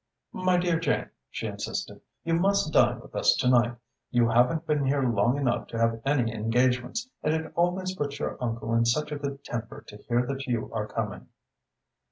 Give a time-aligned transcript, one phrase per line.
[0.33, 3.75] "My dear Jane," she insisted, "you must dine with us to night.
[4.09, 8.35] You haven't been here long enough to have any engagements, and it always puts your
[8.43, 11.27] uncle in such a good temper to hear that you are coming."